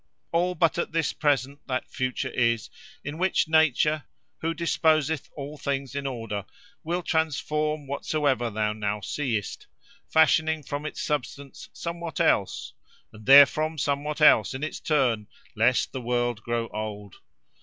"All 0.31 0.55
but 0.55 0.79
at 0.79 0.93
this 0.93 1.13
present 1.13 1.59
that 1.67 1.87
future 1.87 2.29
is, 2.31 2.71
in 3.03 3.19
which 3.19 3.47
nature, 3.47 4.05
who 4.39 4.55
disposeth 4.55 5.29
all 5.35 5.59
things 5.59 5.93
in 5.93 6.07
order, 6.07 6.43
will 6.83 7.03
transform 7.03 7.85
whatsoever 7.85 8.49
thou 8.49 8.73
now 8.73 9.01
seest, 9.01 9.67
fashioning 10.09 10.63
from 10.63 10.87
its 10.87 11.03
substance 11.03 11.69
somewhat 11.71 12.19
else, 12.19 12.73
and 13.13 13.27
therefrom 13.27 13.77
somewhat 13.77 14.21
else 14.21 14.55
in 14.55 14.63
its 14.63 14.79
turn, 14.79 15.27
lest 15.55 15.91
the 15.91 16.01
world 16.01 16.41
grow 16.41 16.67
old. 16.69 17.17